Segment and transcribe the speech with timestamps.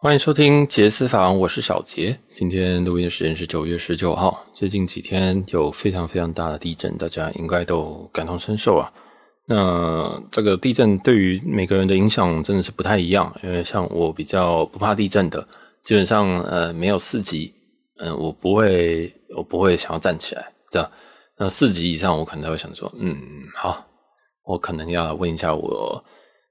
[0.00, 2.16] 欢迎收听杰私房，我是小杰。
[2.32, 4.46] 今天录音的时间是九月十九号。
[4.54, 8.88] 最近几天有非常非常大的地震，大家应该都感同身受啊。
[9.44, 15.44] 那这个地震对于每个人的影响真的是不太一样，因为像我比较不怕地震的，
[15.82, 17.52] 基本上呃没有四级，
[17.96, 20.88] 嗯、我不会我不会想要站起来，这样。
[21.36, 23.18] 那四级以上，我可能会想说，嗯，
[23.52, 23.84] 好，
[24.44, 26.04] 我可能要问一下我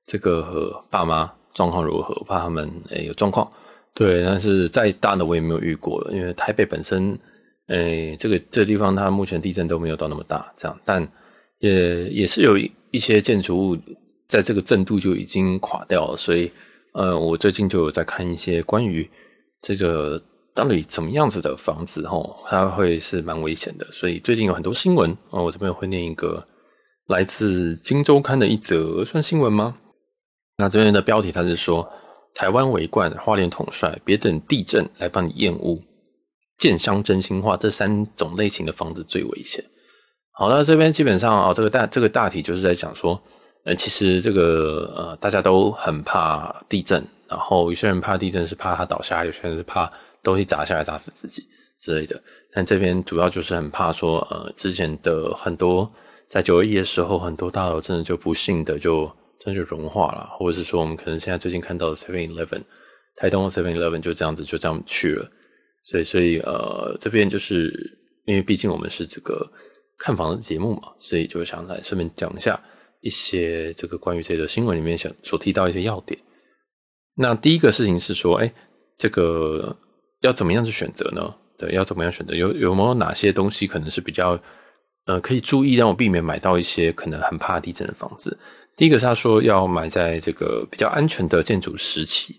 [0.05, 1.31] 这个爸妈。
[1.57, 2.13] 状况如何？
[2.19, 3.51] 我怕他们诶、有状况，
[3.95, 7.17] 对，但是再大的我也没有遇过了，因为台北本身
[7.69, 11.05] 诶、这个这地方它目前地震都没有到那么大，这样，但
[11.57, 12.55] 也也是有
[12.91, 13.77] 一些建筑物
[14.27, 16.51] 在这个震度就已经垮掉了，所以
[16.93, 19.09] 呃，我最近就有在看一些关于
[19.63, 20.21] 这个
[20.53, 26.45] 到底怎么样子的房子齁，它会是蛮危险的，所以最近有很多新闻哦，我这边会念一个
[27.07, 29.75] 来自《今周刊》的一则，算新闻吗？
[30.59, 31.87] 那这边的标题，它是说
[32.33, 35.79] 台湾维冠花莲统帅，别等地震来帮你验屋，
[36.57, 39.63] 建商真心话，这三种类型的房子最危险。
[40.31, 43.21] 好，那这边基本上啊，这个大这个大体就是在讲说，
[43.65, 49.91] 呃，其实这个呃，大家都很怕地震，然后有些人怕地震是怕它倒下，有些人是怕
[50.23, 51.43] 东西砸下来砸死自己
[51.79, 52.19] 之类的。
[52.51, 55.87] 但这边主要就是很怕说，呃，之前的很多
[56.27, 59.07] 在九二一的时候，很多大楼真的就不幸的就。
[59.45, 62.61] 那就融化了，或者是说，我们可能现在最近看到的 Seven Eleven，
[63.15, 65.29] 台东的 Seven Eleven 就这样子就这样去了，
[65.83, 67.71] 所以所以呃，这边就是
[68.25, 69.49] 因为毕竟我们是这个
[69.97, 72.59] 看房的节目嘛，所以就想来顺便讲一下
[73.01, 76.19] 一些这个关于这个新闻里面想所提到一些要点。
[77.15, 78.53] 那第一个事情是说，哎，
[78.97, 79.75] 这个
[80.21, 81.33] 要怎么样去选择呢？
[81.57, 82.35] 对，要怎么样选择？
[82.35, 84.39] 有有没有哪些东西可能是比较
[85.05, 88.37] 呃可以注意，让我避免买到一些可能很怕地震的房子？
[88.77, 92.35] 第一个是他说要买在这个比较安全的建筑时期，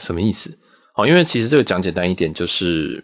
[0.00, 0.58] 什么意思？
[0.92, 3.02] 好，因为其实这个讲简单一点，就是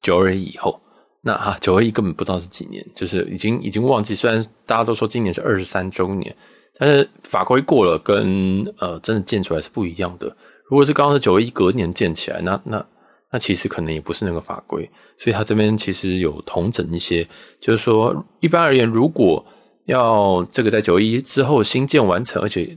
[0.00, 0.80] 九二一以后，
[1.20, 4.14] 那哈九二一根本不知道是几年，就是已经已经忘记。
[4.14, 6.34] 虽然大家都说今年是二十三周年，
[6.78, 10.34] 但是法规过了跟呃真的建出来是不一样的。
[10.70, 12.82] 如果是刚刚是九二一隔年建起来，那那
[13.30, 17.28] 那其实可能也不是那个法规，所以他这边其实有同整一些，
[17.60, 19.44] 就是说一般而言，如果
[19.86, 22.76] 要这个在九一之后新建完成，而且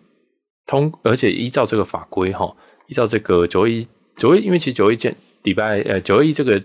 [0.65, 2.55] 通，而且依照这个法规哈，
[2.87, 6.61] 依照这个九一九一，因为其实九一建礼拜呃九一这个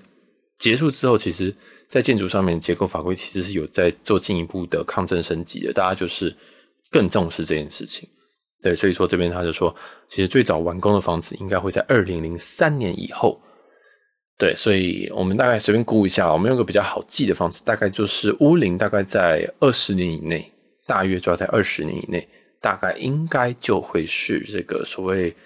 [0.58, 1.54] 结束之后，其实
[1.88, 6.34] 在建筑上面结构法规其实是有在做进一步的抗震升级的，大家就是
[6.90, 8.08] 更重视这件事情。
[8.62, 9.74] 对，所以说这边他就说，
[10.08, 13.40] 其实最早完工的房子应该会在二零零三年以后。
[14.40, 20.50] 对，所以我们大概随便估一下，我们用个比较好记的方式，大概就是屋龄大概在二十年以内，
[20.86, 22.26] 大约就要在二十年以内，
[22.58, 25.36] 大概应该就会是这个所谓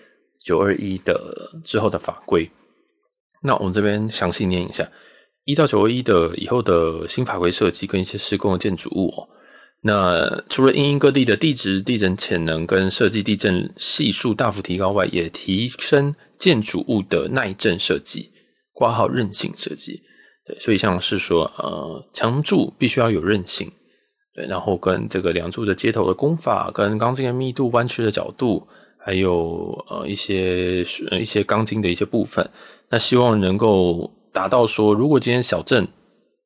[0.44, 2.48] 九二一的之后的法规。
[3.42, 4.88] 那我们这边详细念一下，
[5.44, 9.28] 一到九二一的以后的新法规设计跟一些施工的建筑物哦，
[9.82, 18.30] 那除了因应各地的地质、地震潜能跟设计地震系数大幅提高外，也提升建筑物的耐震设计。
[18.74, 20.02] 挂号韧性设计，
[20.44, 23.70] 对，所以像是说，呃，墙柱必须要有韧性，
[24.34, 28.66] 对，然后跟这个梁柱的接头的工法，跟钢筋的密度、弯曲的角度，
[28.98, 30.80] 还有呃一些
[31.20, 32.46] 一些钢筋的一些部分，
[32.90, 35.86] 那希望能够达到说，如果今天小震、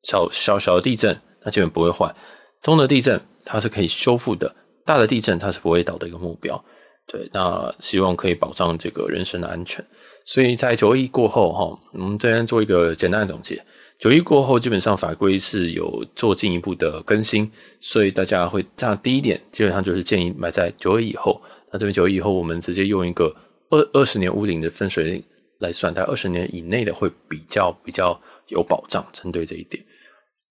[0.02, 2.14] 小小小的地震，它基本不会坏；
[2.60, 6.62] 中的地震它是可以修复的，大的地震它是不会倒的一个目标。
[7.06, 9.82] 对，那希望可以保障这个人身的安全。
[10.28, 13.58] 所以在九一过后，哈，我们这边做一个简单的总结。
[13.98, 17.50] 九一过后，基本上法规是有做进一步的更新，
[17.80, 18.96] 所以大家会这样。
[19.02, 21.40] 第一点，基本上就是建议买在九一以后。
[21.72, 23.34] 那这边九一以后，我们直接用一个
[23.70, 25.24] 二二十年屋顶的分水岭
[25.60, 29.02] 来算，在二十年以内的会比较比较有保障。
[29.14, 29.82] 针对这一点，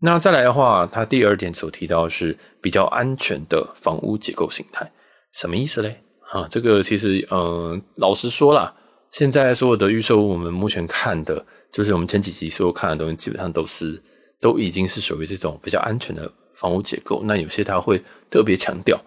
[0.02, 4.92] 那再来的话，它第二点所提到是比较安全的房屋结构形态，
[5.34, 6.02] 什么意思嘞？
[6.32, 8.74] 啊，这个其实，嗯、老实说啦。
[9.12, 14.02] 现在所有的预售，我们目前看的，就是我们前几集所有看的东西，基本上都是
[14.40, 17.22] 都已经是属于这种比较安全的房屋结构。
[17.24, 19.00] 那有些它会特别强调，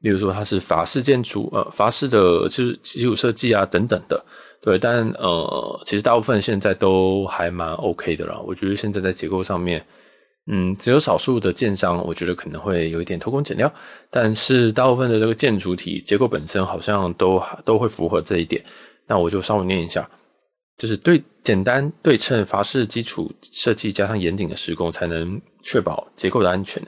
[0.00, 4.22] 例如说它是法式建筑，呃，法式的就是基础设计啊等等的，
[4.60, 4.78] 对。
[4.78, 8.38] 但呃，其实大部分现在都还蛮 OK 的啦。
[8.44, 9.82] 我觉得现在在结构上面，
[10.46, 13.72] 嗯，只有少数的建商，我觉得可能会有一点偷工减料，
[14.10, 18.62] 但是大部分的这个建筑体结构本身好像都都会符合这一点。
[19.06, 20.08] 那我就稍微念一下，
[20.78, 26.82] 就是对简单对称法式基础设计加上严谨的施工，才能确保结构的安全。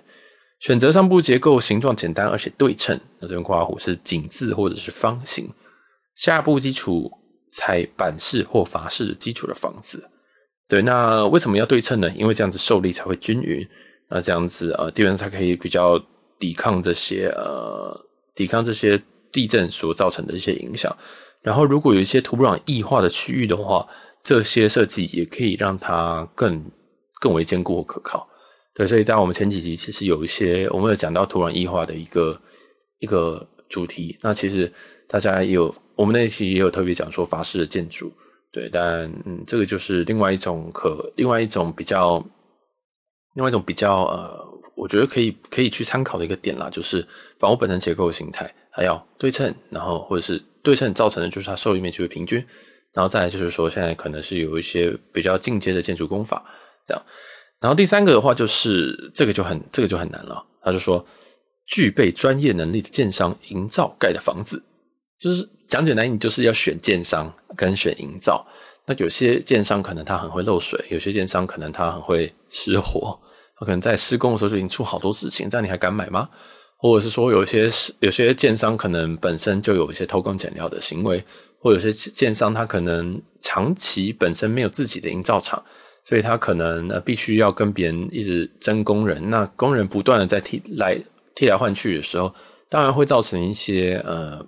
[0.61, 5.47] 选择上部结构形状简单而且对称，那这边括弧是井字或者是方形。
[6.17, 7.13] 下部基础
[7.53, 10.03] 采板式或筏式基础的房子。
[10.67, 12.11] 对，那为什么要对称呢？
[12.17, 13.69] 因为这样子受力才会均匀，
[14.09, 16.03] 那这样子呃地面才可以比较
[16.39, 17.95] 抵抗这些呃
[18.35, 18.99] 抵抗这些
[19.31, 20.91] 地震所造成的一些影响。
[21.43, 23.87] 然后如果有一些土壤异化的区域的话，
[24.23, 26.65] 这些设计也可以让它更
[27.21, 28.29] 更为坚固和可靠。
[28.75, 32.41] 对，所以在我们前几集其实有一些我们有讲到土壤异化的一个
[32.99, 34.19] 一个主题。
[34.21, 34.71] 那其实
[35.09, 38.13] 大家也有我们那期也有特别讲说法式的建筑，
[38.53, 42.23] 对，但嗯，这个就是另外一种可另外一种比较
[43.35, 44.45] 另外一种比较呃，
[44.75, 47.07] 我觉得可以可以去参考的一个点啦，就是
[47.39, 52.45] 房屋本身结构形态还要对称，然后或者是对称造成的就是它受力面积会平均，
[52.93, 56.45] 然后再来就是说现在可能是有一些比较进阶的建筑工法
[56.87, 57.03] 这样。
[57.59, 60.45] 然后第三个的话就是这个就很这个就很难了。
[60.61, 61.03] 他就说，
[61.67, 64.63] 具备专业能力的建商营造盖的房子，
[65.19, 68.47] 就是讲简单，你就是要选建商跟选营造。
[68.85, 73.19] 那有些建商可能他很会漏水，有些建商可能他很会失火，
[73.59, 76.29] 他可能在施工的时候就已经出好多事情，这样你还敢买吗？
[76.79, 77.71] 或者是说有些
[78.01, 81.23] 有些建商可能本身就有一些偷工减料的行为，
[81.61, 85.63] 或有些建商他可能长期本身没有自己的营造厂。
[86.09, 90.97] 所以他可能呃必须要跟别人一直争工人，那工人不断的在替来
[91.35, 92.33] 替来换去的时候，
[92.71, 94.41] 当然会造成一些呃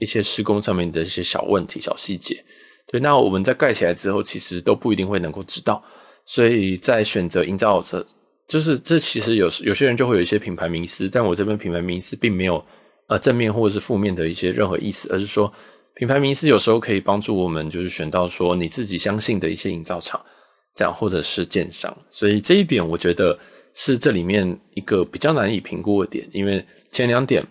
[0.00, 2.44] 一些施工上面的一些小问题、小细节。
[2.88, 5.80] 对，那我们在盖起来之后，其实都不一定会能够知道。
[6.26, 8.04] 所以在选择营造者，
[8.48, 12.64] 就是这其实有有些人就会有一些品牌名思，但我这边品牌名思并没有
[13.06, 15.52] 呃正面或者是负面的一些任何意思，而是说
[15.94, 20.20] 品牌名思有时候可以帮助我们就是选到说你自己相信的一些营造厂。
[20.74, 23.36] 这样，或者是建商，所以这一点我觉得
[23.74, 27.44] 是这里面一个比较难以评估的点，因为前两点，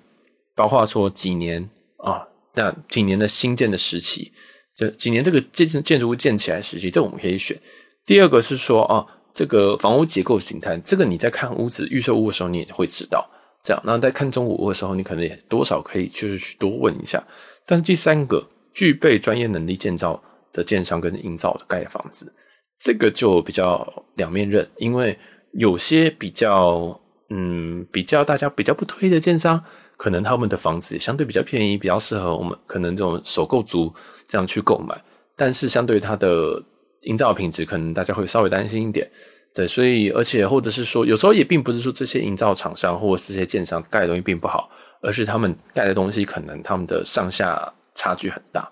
[0.55, 1.61] 包括说几年
[1.97, 4.31] 啊，那几年的新建的时期，
[4.73, 7.59] 这几年这个建建筑物建起来时期，这我们可以选。
[8.05, 9.05] 第二个是说啊，
[9.37, 13.23] 这个房屋结构形态，这个你在看屋子预售屋的时候，你也会知道。
[13.63, 17.23] 这样，那在看中古屋的时候，你可能也多少可以就是去多问一下。
[17.63, 18.43] 但是第三个，
[18.73, 20.19] 具备专业能力建造
[20.51, 22.33] 的建商跟营造的盖的房子。
[22.79, 25.15] 这个就比较两面刃，因为
[25.51, 26.99] 有些比较
[27.29, 29.63] 嗯比较大家比较不推的建商，
[29.97, 33.93] 可能他们的房子也相对比较便宜，比较适合我们可能这种首购族
[34.27, 34.99] 这样去购买。
[35.35, 36.59] 但是相对它的
[37.07, 39.09] 营造品质，可能大家会稍微担心一点。
[39.55, 44.69] 对，所以而且或者是说，有时候也并不是说这些营造厂商或者是这些建商盖的东西并不好，
[45.01, 48.69] 而是他们盖的东西可能他们的上下差距很大。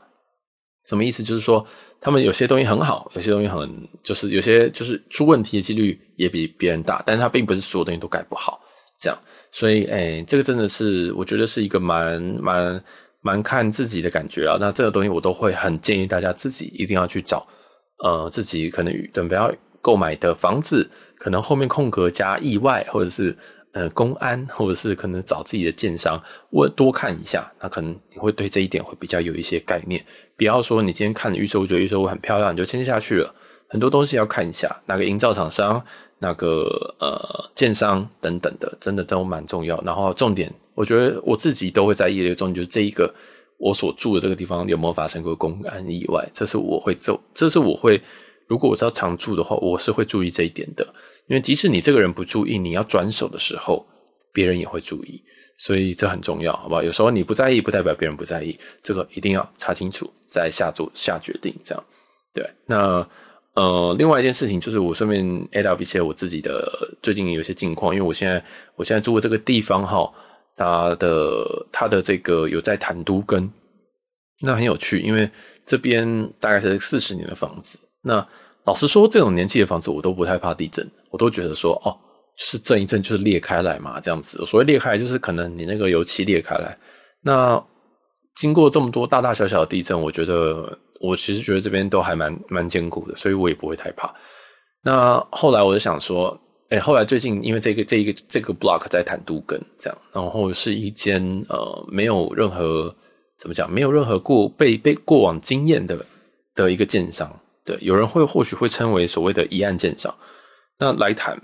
[0.88, 1.24] 什么意思？
[1.24, 1.66] 就是说。
[2.02, 3.68] 他们有些东西很好，有些东西很
[4.04, 8.62] 就是有些就是出问题的几率也比别人大，但是它并不是所有东西都盖不好，
[9.00, 9.18] 这样，
[9.52, 12.84] 所以哎，这个真的是我觉得是一个蛮蛮
[13.22, 14.56] 蛮看自己的感觉啊。
[14.62, 17.44] 那这个东西我都会很建议大家自己一定要去找，
[18.06, 20.88] 呃，自己可能准备要购买的房子，
[21.18, 23.36] 可能后面空格加意外，或者是
[23.72, 26.22] 呃公安，或者是可能找自己的建商，
[26.52, 30.06] 我多看一下，那可能你会对这一点会比较有一些概念。
[30.38, 33.34] 不要说你今天看预售我，觉得预售屋很漂亮，你就签下去了。
[33.68, 35.84] 很多东西要看一下，哪个营造厂商、
[36.20, 37.18] 那个呃
[37.56, 39.82] 建商等等的，真的都蛮重要。
[39.82, 43.12] 然后重点，我觉得我自己都会在意的一个重点，就是这一个
[43.58, 48.02] 我所住的这个地方有没有发生过公安意外，这是我会做，这是我会，
[48.48, 50.86] 如果我是要常住的话，我是会注意这一点的。
[51.28, 53.86] 因为即使你这个人不注意，你要转手的时候，
[54.34, 55.22] 别人也会注意。
[55.58, 56.84] 所以这很重要，好不好？
[56.84, 61.84] 有时候你不在意，不代表别人不在意，这个一定要查清楚再下做下决定，这样
[62.34, 62.46] 对。
[62.66, 63.08] 那
[63.54, 66.70] 呃，另外一件事情就是，我顺便 add up 一些我自己的
[67.02, 68.44] 最近有些近况，因为我现在
[68.76, 70.12] 我现在住的这个地方哈，
[70.56, 73.52] 它的它的这个有在谈都根，
[74.42, 75.30] 那很有趣，因为
[75.66, 77.80] 这边大概是四十年的房子。
[78.02, 78.26] 那
[78.64, 81.96] 老实说，这种年纪的房子我都不太怕地震，我都觉得说哦。
[82.38, 84.44] 就是震一震，就是裂开来嘛，这样子。
[84.46, 86.78] 所谓裂开，就是可能你那个油漆裂开来。
[87.22, 87.64] 那
[88.36, 94.14] 经过这么多大大小小的地震，我觉得我其实觉得这边都还蛮蛮坚固的，所以我也不会太怕。
[94.84, 96.38] 那后来我就想说，
[96.70, 102.94] 哎、欸，后来最近因为这个这一个这个 block 在谈都根这样，然后是一间呃没有任何
[103.40, 106.06] 怎么讲，没有任何过被被过往经验的
[106.56, 107.32] 的一个建商，
[107.64, 110.14] 对，有人会或许会称为所谓的疑案建商，
[110.80, 111.40] 那来谈。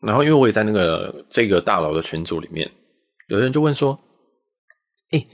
[0.00, 2.70] 然后，因为我也在那个这个大佬的群组里面，
[3.28, 3.98] 有人就问说
[5.12, 5.26] ：“哎，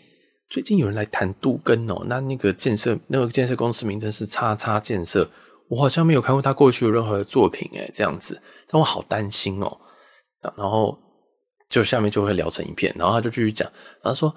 [0.49, 5.29] 最近有人来谈都根哦，那那个建设那个建设公司名称是叉叉建设，
[5.71, 9.79] 我好像没有看过他过去有任何的作品诶，这样子，但我好担心哦。”
[10.57, 10.99] 然后
[11.69, 13.71] 就下面就会聊成一片，然后他就继续讲，
[14.03, 14.35] 他说：“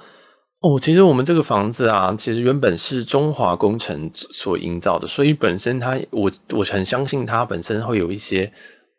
[0.62, 8.52] 哦，其实我们这个房子啊，其实原本是中华工程所营造的，所以本身它，我我很相信它本身会有一些，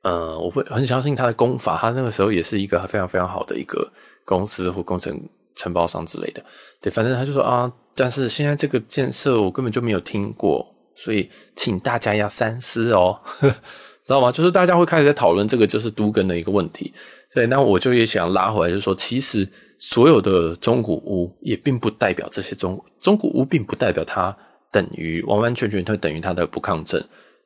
[0.02, 3.88] 呃，我会很相信它的功法，它那个时候也是一个非常非常好的一个
[4.24, 5.16] 公司或工程
[5.54, 6.44] 承包商之类的。
[6.80, 14.30] 对，反正他就说啊，但是现在这个建设我根本就没有听过，所以请大家要三思哦， 知道吗？
[14.30, 16.92] 就是大家会开始在讨论这个就是都更的一个问题。
[17.32, 19.48] 对，那我就也想拉回来，就是说，其实
[19.78, 24.34] 所有的中古屋也并不代表这些中中古屋，并不代表它
[24.70, 27.00] 等于完完全全它等于它的不抗震，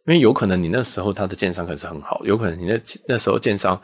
[0.07, 3.81] 因为有可能你那时候它的建商可是很好，有可能你那那时候建商，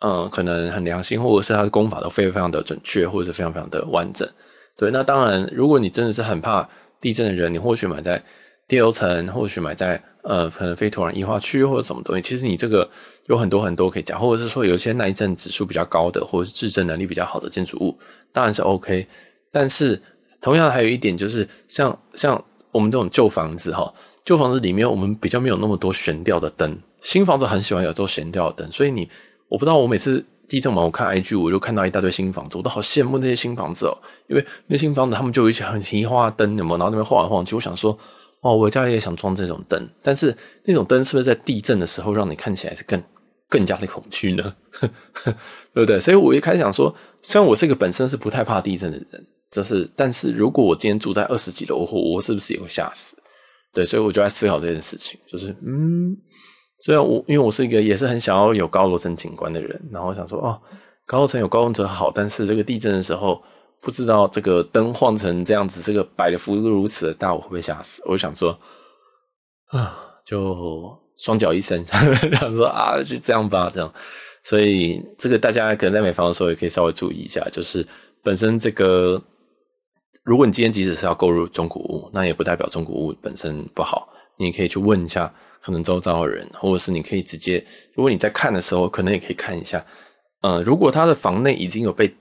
[0.00, 4.28] 嗯，可能很良心，或者是他的工法都非常非常的准确，或者是非常非常的完整。
[4.76, 6.68] 对，那当然，如果你真的是很怕
[7.00, 8.22] 地震的人，你或许买在
[8.68, 12.88] 第二层，或许买在呃，可能非土壤液化区或者什么东西，其实你这个。
[13.28, 17.94] 有很多很多可以讲，或者是说有一些耐震指数比较高的，或者是制震能力比较好的建筑物，
[18.32, 19.06] 当然是 OK。
[19.52, 20.00] 但是
[20.40, 23.92] 同样还有一点就是像，像我们这种旧房子哈，
[24.24, 28.72] 旧房子里面我们比较没有那么多悬吊的灯，新房子很喜欢有做悬吊的灯。
[28.72, 29.06] 所以你
[29.50, 33.92] 我不知道，我每次地震嘛我看 IG，我就看到一大堆新房子，我都好羡慕那些新房子哦，
[34.26, 36.78] 因为那新房子他们就有一些很奇花灯，有没有？
[36.78, 37.98] 然后那边晃来晃去，我想说，
[38.40, 43.02] 哦，我家也想装这种灯，但是那种灯是不是在地震的时候让你看起来是更？
[43.50, 44.54] 更加的恐惧呢，
[45.72, 45.98] 对不对？
[45.98, 53.16] 所以我一开始想说，虽然我是一个本身是不太怕地震的人，就是，但是如果我今天住在二十几楼，我我是不是也会吓死？
[53.72, 56.14] 对，所以我就在思考这件事情，就是，嗯，
[56.80, 60.60] 虽然我因为我是一个也是很想要有高楼层景观的人，然后我想说，哦，
[61.06, 63.42] 高楼层有高楼层好，但是这个地震的时候，
[63.80, 68.02] 不知道这个灯晃成这样子，这个摆的幅度如此的大，我会不会吓死？
[68.04, 68.58] 我就想说，
[69.68, 70.96] 啊，就。
[71.18, 71.84] 双脚一伸，
[72.30, 73.92] 然后说啊，就这样吧，这样。
[74.44, 77.84] 所以这个大家可能在买房的时候也可以稍微注意一下，就是
[78.22, 79.20] 本身这个，
[80.22, 84.08] 如果你今天即使是要购入中古屋，那也不代表中古屋本身不好。
[84.36, 85.28] 你可以去问一下
[85.60, 87.66] 可能周遭的人，或者是你可以直接，
[87.96, 89.84] 如果你在看的时候，可能也可以看一下，
[90.42, 92.14] 呃，如果他的房内已经有被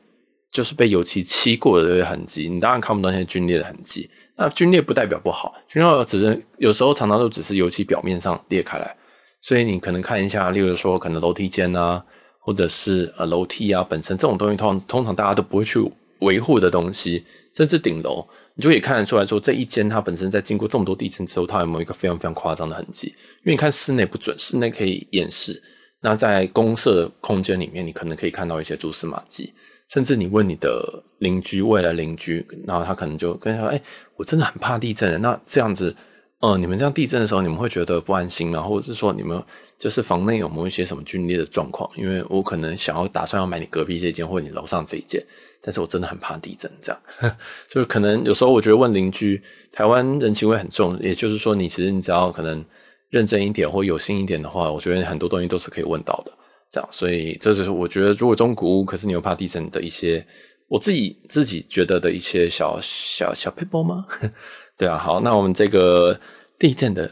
[0.51, 4.09] 就是被油漆漆过的这些痕迹，你当然看不到那些龟裂的痕迹。
[4.35, 8.95] 那龟裂不代表不好，龟裂只是有时候常常都只是油漆表面上裂开来，
[9.41, 12.03] 所以你可能看一下，例如说可能楼梯间啊，
[12.39, 15.79] 或者是呃楼梯啊本身这种东西，通通常大家都不会去
[16.19, 17.25] 维护的东西，
[17.55, 18.25] 甚至顶楼，
[18.55, 23.07] 你就可以看得出来说这一间它本身在经过这么多地震之后，它有没有一个非常非常夸张的痕迹？
[23.07, 25.61] 因为你看室内不准，室内可以掩饰，
[26.01, 29.51] 那在公设空间里面，你可能可以看到一些蛛丝马迹。
[29.87, 33.81] 甚至你问你的邻居，未来邻居，然后他可能就跟他说：“哎、
[34.17, 35.21] 我真的很怕地震。
[35.21, 35.95] 那这样子，
[36.39, 38.61] 呃，你们这样地震的时候，你们会觉得不安心吗？
[38.61, 39.41] 或者是说，你们
[39.79, 41.89] 就是房内有没有一些什么龟裂的状况？
[41.95, 45.23] 因为我可能想要打算要买你隔壁这间或者你楼上这一间，
[45.61, 46.69] 但是我真的很怕地震。
[46.81, 47.37] 这样，
[47.69, 49.41] 就是可能有时候我觉得问邻居，
[49.71, 50.99] 台湾人情味很重。
[50.99, 52.63] 也就是说，你其实你只要可能
[53.09, 56.33] 认真一点或有心一点的话，我觉得很多东西都是可以问到的。”
[56.69, 60.25] 这样，所以这就是我觉得，如果中古屋，可是你又怕地震的一些，
[60.67, 64.05] 我自己自己觉得的一些小小小 people 吗？
[64.77, 66.19] 对啊，好，那我们这个
[66.59, 67.09] 地震的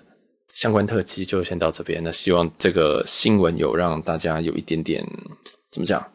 [0.50, 2.03] 相关特辑就先到这边。
[2.03, 5.03] 那希望这个新闻有让大家有一点点
[5.71, 6.05] 怎么讲，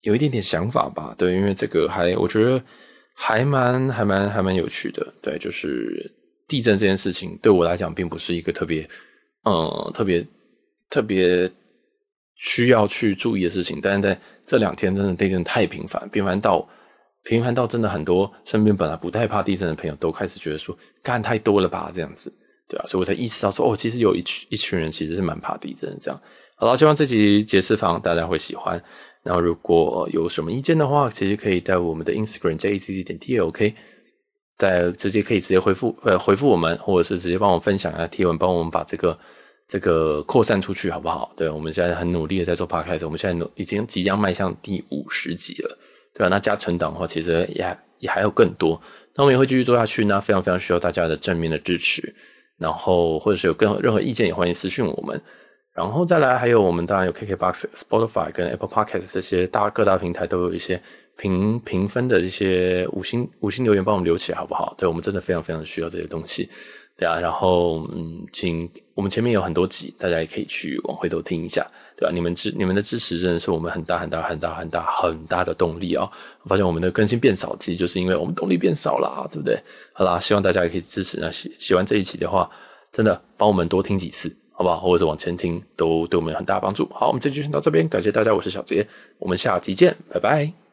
[0.00, 1.14] 有一点点想法吧。
[1.18, 2.60] 对，因为这个还我觉得
[3.14, 5.06] 还蛮还蛮还蛮有趣的。
[5.20, 6.10] 对，就是
[6.48, 8.88] 地震这件事情对我来讲，并不是一个特别
[9.44, 10.26] 嗯特别
[10.88, 11.50] 特别。
[12.38, 16.66] 需要去注意的事情，但是在这两天真的地震太频繁，频繁到
[17.24, 22.32] 频繁到真的很多身边本来不太怕地震的朋友都开始觉得说，干太多了吧这样子，
[22.68, 26.20] 对啊，所以我才意识到说，哦，其实有一群一群人其实是蛮怕地震的这样。
[26.56, 28.82] 好了，希望这集节私房大家会喜欢。
[29.24, 33.74] 然后如果有什么意见的话，其实可以在我们的 Instagram jacc 点 talk，
[34.56, 39.18] 在直接可以直接回复呃回复我们，或者是直接帮我分享一下贴文，帮我们把这个。
[39.68, 41.30] 这个扩散出去好不好？
[41.36, 45.78] 对，我们现在很努力的在做 podcast，我们现在已经即将迈向第五十集了，
[46.14, 48.80] 对吧、那加存档的话，其实也也还有更多。
[49.14, 52.14] 那我们也会继续做下去，那非常非常需要大家的正面的支持，
[52.56, 55.20] 然后或者是有更任何意见，也欢迎私讯我们。
[55.74, 60.82] 然后再来，还有我们当然有 KKBox、Spotify 跟 Apple Podcast 这些大各大平台都有一些
[61.18, 64.74] 评评分的一些五星五星留言，帮我们留起来好不好？
[64.78, 66.48] 对，我们真的非常非常需要这些东西。
[66.96, 71.64] 对啊，然后嗯，请我们前面有很多集，大家也可以去往回头听一下，
[71.96, 72.12] 对吧？
[72.12, 76.10] 你们支你们的支持真的是我们很大很大很大很大很大的动力哦。
[76.42, 79.60] 我发现我们的更新变少，其实就是因为我们动力变少了，对不对？
[79.92, 81.18] 好啦，希望大家也可以支持。
[81.20, 82.50] 那喜喜欢这一期的话，
[82.90, 84.78] 真的帮我们多听几次，好不好？
[84.80, 86.88] 或者往前听，都对我们有很大帮助。
[86.92, 88.84] 好，我们这期就先到这边，感谢大家，我是小杰，
[89.20, 90.67] 我们下集见，拜拜。